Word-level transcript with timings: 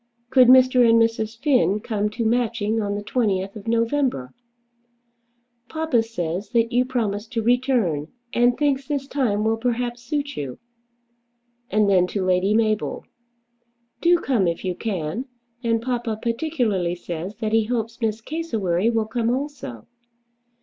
Could 0.31 0.47
Mr. 0.47 0.83
and 0.89 0.99
Mrs. 0.99 1.37
Finn 1.39 1.79
come 1.79 2.09
to 2.09 2.25
Matching 2.25 2.81
on 2.81 2.95
the 2.95 3.03
20th 3.03 3.55
of 3.55 3.67
November? 3.67 4.33
"Papa 5.69 6.01
says 6.01 6.49
that 6.53 6.71
you 6.71 6.85
promised 6.85 7.31
to 7.33 7.43
return, 7.43 8.07
and 8.33 8.57
thinks 8.57 8.87
this 8.87 9.05
time 9.07 9.43
will 9.43 9.57
perhaps 9.57 10.01
suit 10.01 10.35
you." 10.35 10.57
And 11.69 11.87
then 11.87 12.07
to 12.07 12.25
Lady 12.25 12.55
Mabel: 12.55 13.05
"Do 14.01 14.17
come 14.17 14.47
if 14.47 14.65
you 14.65 14.73
can; 14.73 15.25
and 15.63 15.79
papa 15.83 16.17
particularly 16.19 16.95
says 16.95 17.35
that 17.35 17.53
he 17.53 17.65
hopes 17.65 18.01
Miss 18.01 18.21
Cassewary 18.21 18.89
will 18.89 19.05
come 19.05 19.29
also." 19.29 19.85